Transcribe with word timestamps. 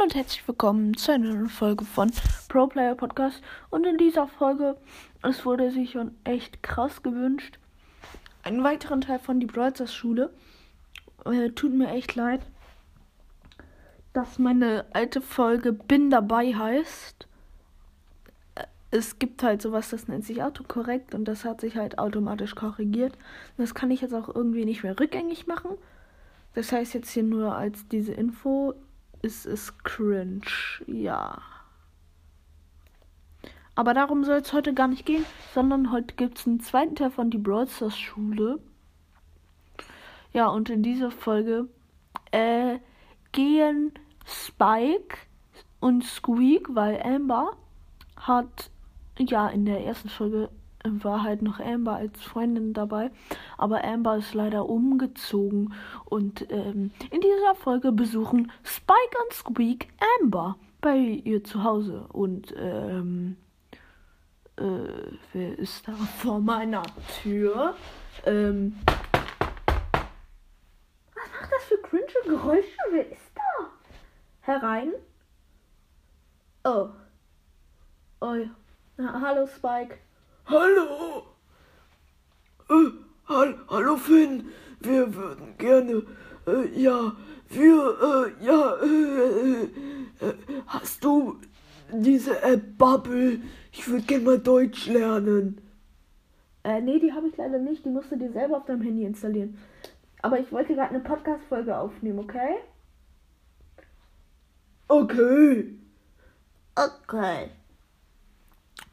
Hallo 0.00 0.06
und 0.06 0.14
herzlich 0.14 0.48
willkommen 0.48 0.96
zu 0.96 1.12
einer 1.12 1.28
neuen 1.34 1.48
Folge 1.50 1.84
von 1.84 2.10
Pro 2.48 2.66
Player 2.68 2.94
Podcast. 2.94 3.42
Und 3.68 3.84
in 3.86 3.98
dieser 3.98 4.28
Folge, 4.28 4.78
es 5.22 5.44
wurde 5.44 5.70
sich 5.70 5.90
schon 5.90 6.12
echt 6.24 6.62
krass 6.62 7.02
gewünscht, 7.02 7.58
einen 8.42 8.64
weiteren 8.64 9.02
Teil 9.02 9.18
von 9.18 9.40
die 9.40 9.46
Brawlers 9.46 9.92
Schule. 9.92 10.30
Äh, 11.26 11.50
tut 11.50 11.74
mir 11.74 11.90
echt 11.90 12.14
leid, 12.14 12.40
dass 14.14 14.38
meine 14.38 14.86
alte 14.94 15.20
Folge 15.20 15.74
Bin 15.74 16.08
dabei 16.08 16.54
heißt. 16.54 17.26
Äh, 18.54 18.64
Es 18.90 19.18
gibt 19.18 19.42
halt 19.42 19.60
sowas, 19.60 19.90
das 19.90 20.08
nennt 20.08 20.24
sich 20.24 20.42
autokorrekt 20.42 21.14
und 21.14 21.26
das 21.26 21.44
hat 21.44 21.60
sich 21.60 21.76
halt 21.76 21.98
automatisch 21.98 22.54
korrigiert. 22.54 23.18
Das 23.58 23.74
kann 23.74 23.90
ich 23.90 24.00
jetzt 24.00 24.14
auch 24.14 24.34
irgendwie 24.34 24.64
nicht 24.64 24.82
mehr 24.82 24.98
rückgängig 24.98 25.46
machen. 25.46 25.72
Das 26.54 26.72
heißt 26.72 26.94
jetzt 26.94 27.10
hier 27.10 27.22
nur 27.22 27.54
als 27.54 27.86
diese 27.88 28.14
Info, 28.14 28.74
ist 29.22 29.46
es 29.46 29.76
cringe. 29.78 30.42
Ja. 30.86 31.42
Aber 33.74 33.94
darum 33.94 34.24
soll 34.24 34.38
es 34.38 34.52
heute 34.52 34.74
gar 34.74 34.88
nicht 34.88 35.06
gehen, 35.06 35.24
sondern 35.54 35.90
heute 35.90 36.14
gibt 36.14 36.38
es 36.38 36.46
einen 36.46 36.60
zweiten 36.60 36.96
Teil 36.96 37.10
von 37.10 37.30
die 37.30 37.38
Brawl 37.38 37.68
Stars 37.68 37.98
Schule. 37.98 38.60
Ja, 40.32 40.48
und 40.48 40.70
in 40.70 40.82
dieser 40.82 41.10
Folge 41.10 41.68
äh, 42.30 42.78
gehen 43.32 43.92
Spike 44.26 45.16
und 45.80 46.04
Squeak, 46.04 46.74
weil 46.74 47.02
Amber 47.02 47.56
hat, 48.16 48.70
ja, 49.18 49.48
in 49.48 49.64
der 49.64 49.84
ersten 49.84 50.08
Folge 50.08 50.50
war 50.84 51.22
halt 51.22 51.42
noch 51.42 51.60
Amber 51.60 51.96
als 51.96 52.22
Freundin 52.22 52.72
dabei, 52.72 53.10
aber 53.58 53.84
Amber 53.84 54.16
ist 54.16 54.34
leider 54.34 54.68
umgezogen 54.68 55.74
und 56.06 56.50
ähm, 56.50 56.90
in 57.10 57.20
dieser 57.20 57.54
Folge 57.54 57.92
besuchen 57.92 58.50
Spike 58.64 59.16
und 59.24 59.32
Squeak 59.32 59.88
Amber 60.20 60.56
bei 60.80 60.96
ihr 60.96 61.44
zu 61.44 61.62
Hause 61.64 62.06
und 62.08 62.54
ähm, 62.56 63.36
äh, 64.56 64.62
wer 65.32 65.58
ist 65.58 65.86
da 65.86 65.92
vor 65.92 66.40
meiner 66.40 66.82
Tür? 67.22 67.74
Ähm, 68.24 68.76
was 71.14 71.30
macht 71.40 71.52
das 71.52 71.64
für 71.64 71.78
cringe 71.78 72.06
Geräusche? 72.24 72.78
Wer 72.90 73.10
ist 73.10 73.32
da? 73.34 73.70
Herein? 74.40 74.92
Oh. 76.64 76.88
Oh 78.20 78.34
ja. 78.34 78.50
Na, 78.98 79.20
hallo 79.20 79.46
Spike. 79.46 79.96
Hallo! 80.50 81.26
Äh, 82.68 82.90
hall 83.28 83.54
hallo 83.68 83.96
Finn, 83.96 84.46
wir 84.80 85.14
würden 85.14 85.56
gerne, 85.58 86.02
äh, 86.44 86.66
ja, 86.74 87.12
wir, 87.50 87.96
äh, 88.02 88.44
ja, 88.44 88.74
äh, 88.82 89.62
äh, 90.26 90.34
hast 90.66 91.04
du 91.04 91.38
diese 91.92 92.42
App 92.42 92.76
Bubble? 92.78 93.38
Ich 93.70 93.86
würde 93.86 94.04
gerne 94.04 94.24
mal 94.24 94.38
Deutsch 94.40 94.88
lernen. 94.88 95.60
Äh, 96.64 96.80
nee, 96.80 96.98
die 96.98 97.12
habe 97.12 97.28
ich 97.28 97.36
leider 97.36 97.60
nicht. 97.60 97.84
Die 97.84 97.90
musst 97.90 98.10
du 98.10 98.16
dir 98.16 98.32
selber 98.32 98.56
auf 98.56 98.64
deinem 98.64 98.82
Handy 98.82 99.04
installieren. 99.04 99.56
Aber 100.20 100.40
ich 100.40 100.50
wollte 100.50 100.74
gerade 100.74 100.90
eine 100.90 101.00
Podcast-Folge 101.04 101.78
aufnehmen, 101.78 102.18
okay? 102.18 102.56
Okay. 104.88 105.78
Okay. 106.74 107.50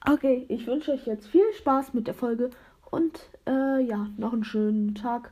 Okay, 0.10 0.46
ich 0.48 0.68
wünsche 0.68 0.94
euch 0.94 1.06
jetzt 1.06 1.28
viel 1.28 1.54
Spaß 1.58 1.94
mit 1.94 2.08
der 2.08 2.14
Folge 2.14 2.50
und 2.92 3.20
äh, 3.46 3.82
ja, 3.82 4.08
noch 4.18 4.34
einen 4.34 4.46
schönen 4.46 4.96
Tag. 4.96 5.32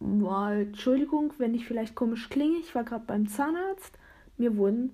Mal 0.00 0.62
Entschuldigung, 0.62 1.32
wenn 1.38 1.54
ich 1.54 1.66
vielleicht 1.66 1.94
komisch 1.94 2.28
klinge. 2.28 2.58
Ich 2.58 2.74
war 2.74 2.82
gerade 2.82 3.04
beim 3.06 3.28
Zahnarzt. 3.28 3.96
Mir 4.36 4.56
wurden, 4.56 4.92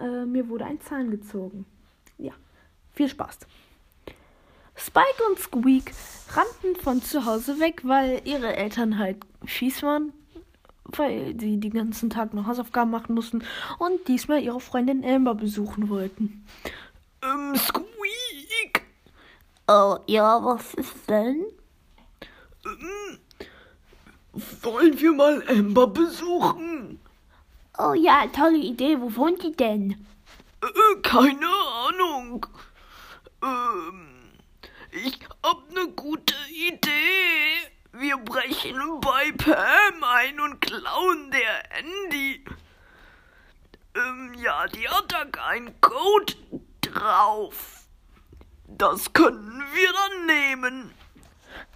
äh, 0.00 0.24
mir 0.24 0.48
wurde 0.48 0.64
ein 0.64 0.80
Zahn 0.80 1.10
gezogen. 1.10 1.66
Ja, 2.18 2.32
viel 2.92 3.08
Spaß. 3.08 3.38
Spike 4.74 5.22
und 5.30 5.38
Squeak 5.38 5.92
rannten 6.30 6.80
von 6.82 7.02
zu 7.02 7.24
Hause 7.24 7.60
weg, 7.60 7.82
weil 7.84 8.20
ihre 8.24 8.56
Eltern 8.56 8.98
halt 8.98 9.18
fies 9.44 9.82
waren, 9.82 10.12
weil 10.84 11.34
sie 11.38 11.58
den 11.58 11.72
ganzen 11.72 12.10
Tag 12.10 12.34
noch 12.34 12.46
Hausaufgaben 12.46 12.90
machen 12.90 13.14
mussten 13.14 13.42
und 13.78 14.08
diesmal 14.08 14.42
ihre 14.42 14.60
Freundin 14.60 15.04
Amber 15.04 15.34
besuchen 15.34 15.88
wollten. 15.88 16.44
Ähm, 17.22 17.54
Squeak. 17.56 17.85
Oh, 19.68 19.98
ja, 20.06 20.44
was 20.44 20.74
ist 20.74 21.08
denn? 21.08 21.44
Ähm, 22.64 23.18
wollen 24.62 25.00
wir 25.00 25.12
mal 25.12 25.42
Amber 25.48 25.88
besuchen? 25.88 27.00
Oh 27.76 27.92
ja, 27.92 28.28
tolle 28.28 28.58
Idee. 28.58 28.96
Wo 29.00 29.14
wohnt 29.16 29.42
die 29.42 29.56
denn? 29.56 30.06
Äh, 30.62 31.00
keine 31.02 31.48
Ahnung. 31.88 32.46
Ähm, 33.42 34.30
ich 34.92 35.18
hab 35.42 35.68
ne 35.72 35.88
gute 35.96 36.34
Idee. 36.48 37.72
Wir 37.92 38.18
brechen 38.18 39.00
bei 39.00 39.32
Pam 39.32 40.04
ein 40.04 40.38
und 40.38 40.60
klauen 40.60 41.32
der 41.32 41.62
Handy. 41.70 42.44
Ähm, 43.96 44.32
ja, 44.34 44.68
die 44.68 44.88
hat 44.88 45.10
da 45.10 45.24
keinen 45.24 45.80
Code 45.80 46.34
drauf. 46.82 47.85
Das 48.68 49.12
können 49.12 49.62
wir 49.74 49.92
dann 49.92 50.26
nehmen. 50.26 50.90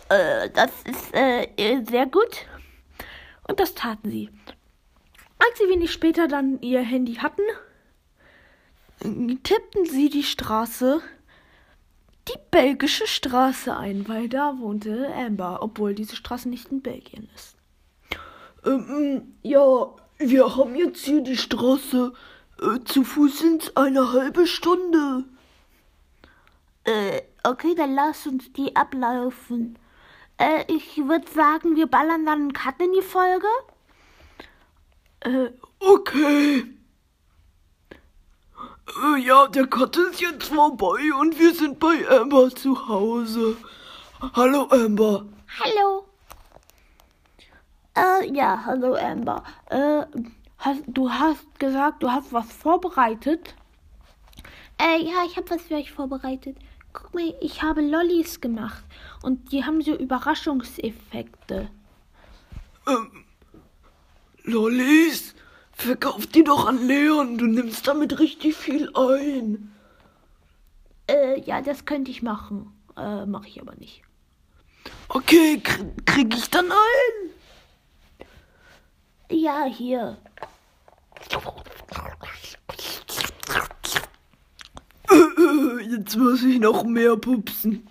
Äh, 0.09 0.51
das 0.51 0.71
ist 0.85 1.15
äh, 1.15 1.83
sehr 1.89 2.07
gut. 2.07 2.47
Und 3.47 3.61
das 3.61 3.75
taten 3.75 4.11
sie. 4.11 4.31
Als 5.39 5.59
sie 5.59 5.69
wenig 5.69 5.93
später 5.93 6.29
dann 6.29 6.61
ihr 6.61 6.83
Handy 6.83 7.15
hatten, 7.15 7.43
tippten 9.43 9.87
sie 9.87 10.11
die 10.11 10.23
Straße, 10.23 11.01
die 12.29 12.39
belgische 12.51 13.07
Straße 13.07 13.75
ein, 13.75 14.07
weil 14.09 14.29
da 14.29 14.59
wohnte 14.59 15.09
Amber, 15.15 15.61
obwohl 15.63 15.95
diese 15.95 16.17
Straße 16.17 16.49
nicht 16.49 16.71
in 16.71 16.83
Belgien 16.83 17.29
ist. 17.35 17.57
Ähm, 18.65 19.35
ja, 19.43 19.95
wir 20.19 20.57
haben 20.57 20.75
jetzt 20.75 21.05
hier 21.05 21.23
die 21.23 21.39
Straße. 21.39 22.13
Äh, 22.61 22.85
zu 22.85 23.05
Fuß 23.05 23.39
sind's 23.39 23.77
eine 23.77 24.13
halbe 24.13 24.47
Stunde. 24.47 25.25
Äh, 26.85 27.23
okay, 27.45 27.75
dann 27.75 27.95
lass 27.95 28.27
uns 28.27 28.53
die 28.53 28.75
ablaufen. 28.75 29.79
Äh, 30.39 30.65
ich 30.69 30.97
würde 30.97 31.31
sagen, 31.31 31.77
wir 31.77 31.87
ballern 31.87 32.25
dann 32.25 32.41
einen 32.41 32.53
Cut 32.53 32.81
in 32.81 32.93
die 32.93 33.03
Folge. 33.03 33.47
Äh, 35.21 35.51
okay. 35.79 36.65
Äh, 39.05 39.19
ja, 39.21 39.47
der 39.49 39.67
Cut 39.67 39.97
ist 39.97 40.21
jetzt 40.21 40.49
vorbei 40.49 41.13
und 41.21 41.39
wir 41.39 41.55
sind 41.55 41.79
bei 41.79 42.09
Amber 42.09 42.49
zu 42.51 42.89
Hause. 42.89 43.57
Hallo 44.35 44.67
Amber. 44.71 45.27
Hallo. 45.61 46.07
Äh, 47.95 48.33
ja, 48.33 48.63
hallo 48.65 48.95
Amber. 48.95 49.43
Äh, 49.67 50.07
hast, 50.59 50.83
du 50.87 51.11
hast 51.11 51.59
gesagt, 51.59 52.03
du 52.03 52.11
hast 52.11 52.33
was 52.33 52.51
vorbereitet. 52.51 53.55
Äh, 54.79 55.03
ja, 55.03 55.25
ich 55.27 55.37
habe 55.37 55.51
was 55.51 55.63
für 55.63 55.75
euch 55.75 55.93
vorbereitet. 55.93 56.57
Guck 56.93 57.15
mal, 57.15 57.35
ich 57.41 57.63
habe 57.63 57.83
Lollis 57.83 58.41
gemacht. 58.41 58.85
Und 59.23 59.53
die 59.53 59.65
haben 59.65 59.83
so 59.83 59.95
Überraschungseffekte. 59.95 61.71
Ähm, 62.87 63.25
Lollis? 64.45 65.35
Verkauf 65.73 66.27
die 66.27 66.45
doch 66.45 66.67
an 66.67 66.87
Leon. 66.87 67.39
Du 67.39 67.47
nimmst 67.47 67.87
damit 67.87 68.19
richtig 68.19 68.57
viel 68.57 68.91
ein. 68.95 69.73
Äh, 71.09 71.41
ja, 71.41 71.63
das 71.63 71.85
könnte 71.85 72.11
ich 72.11 72.23
machen. 72.23 72.73
Äh, 72.97 73.27
mache 73.27 73.49
ich 73.49 73.61
aber 73.61 73.75
nicht. 73.77 74.03
Okay, 75.09 75.61
kr 75.61 75.85
krieg 76.07 76.35
ich 76.35 76.51
dann 76.51 76.71
ein? 76.71 77.31
Ja, 79.31 79.65
hier. 79.65 80.19
Äh, 85.09 85.79
Jetzt 85.91 86.17
muss 86.17 86.45
ich 86.45 86.61
noch 86.61 86.85
mehr 86.85 87.17
pupsen. 87.17 87.85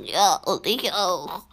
Ja, 0.00 0.42
und 0.44 0.66
ich 0.66 0.92
auch. 0.92 1.44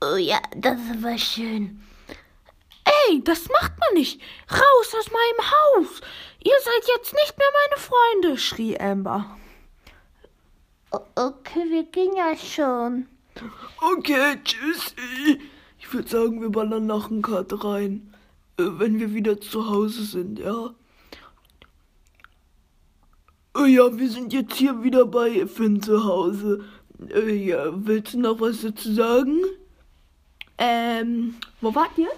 Oh 0.00 0.16
ja, 0.16 0.40
das 0.56 0.78
war 1.02 1.18
schön. 1.18 1.82
Ey, 2.86 3.22
das 3.22 3.48
macht 3.50 3.78
man 3.78 3.94
nicht. 3.94 4.18
Raus 4.50 4.94
aus 4.98 5.10
meinem 5.10 5.50
Haus. 5.50 6.00
Ihr 6.42 6.54
seid 6.62 6.88
jetzt 6.96 7.12
nicht 7.14 7.36
mehr 7.38 7.48
meine 7.68 7.80
Freunde, 7.80 8.38
schrie 8.38 8.78
Amber. 8.78 9.36
Okay, 10.90 11.64
wir 11.68 11.84
gehen 11.84 12.14
ja 12.16 12.36
schon. 12.36 13.06
Okay, 13.80 14.36
tschüssi. 14.44 15.40
Ich 15.78 15.92
würde 15.92 16.08
sagen, 16.08 16.40
wir 16.40 16.50
ballern 16.50 16.86
noch 16.86 17.10
einen 17.10 17.22
Cut 17.22 17.64
rein. 17.64 18.14
äh, 18.58 18.64
wenn 18.78 18.98
wir 18.98 19.12
wieder 19.14 19.40
zu 19.40 19.68
Hause 19.68 20.04
sind, 20.04 20.38
ja. 20.38 20.74
Äh, 23.56 23.66
ja, 23.66 23.96
wir 23.96 24.08
sind 24.10 24.32
jetzt 24.32 24.54
hier 24.56 24.82
wieder 24.82 25.06
bei 25.06 25.46
Finn 25.46 25.82
zu 25.82 26.04
Hause. 26.04 26.64
Äh, 27.10 27.34
ja, 27.34 27.66
willst 27.72 28.14
du 28.14 28.20
noch 28.20 28.40
was 28.40 28.62
dazu 28.62 28.92
sagen? 28.92 29.40
Ähm, 30.58 31.34
wo 31.60 31.74
wart 31.74 31.96
ihr? 31.98 32.10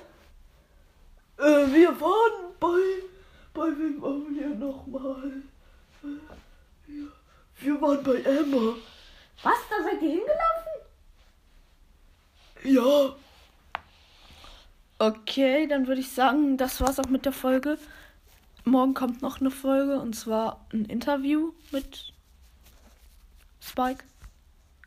Äh, 1.39 1.73
wir 1.73 2.01
waren 2.01 2.55
bei, 2.61 2.79
bei 3.59 3.79
wem 3.79 4.01
waren 4.01 4.35
wir 4.35 4.49
nochmal? 4.49 5.33
Wir 7.61 7.81
waren 7.81 8.03
bei 8.05 8.23
Emma. 8.23 8.75
Was? 9.43 9.59
Da 9.69 9.83
seid 9.83 10.03
ihr 10.03 10.11
hingelaufen? 10.11 10.77
Ja, 12.65 13.15
Okay, 15.01 15.69
dann 15.69 15.87
würde 15.87 16.01
ich 16.01 16.11
sagen, 16.11 16.57
das 16.57 16.81
war's 16.81 16.99
auch 16.99 17.09
mit 17.09 17.25
der 17.25 17.33
Folge. 17.33 17.79
Morgen 18.65 18.95
kommt 18.95 19.23
noch 19.23 19.41
eine 19.41 19.53
Folge 19.53 20.01
und 20.01 20.15
zwar 20.15 20.67
ein 20.73 20.87
Interview 20.87 21.53
mit 21.71 22.13
Spike. 23.61 24.03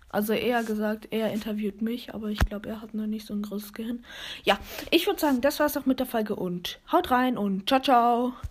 Also 0.10 0.34
eher 0.34 0.66
gesagt, 0.66 1.08
er 1.12 1.32
interviewt 1.32 1.82
mich, 1.82 2.14
aber 2.14 2.28
ich 2.28 2.40
glaube, 2.40 2.68
er 2.68 2.82
hat 2.82 2.94
noch 2.94 3.08
nicht 3.08 3.26
so 3.26 3.34
ein 3.34 3.42
großes 3.42 3.72
Gehirn. 3.72 4.04
Ja, 4.44 4.60
ich 4.90 5.08
würde 5.08 5.22
sagen, 5.22 5.40
das 5.40 5.62
war's 5.62 5.78
auch 5.78 5.86
mit 5.86 6.02
der 6.02 6.08
Folge 6.08 6.36
und 6.36 6.82
haut 6.92 7.10
rein 7.10 7.38
und 7.38 7.70
ciao, 7.70 7.82
ciao. 7.82 8.34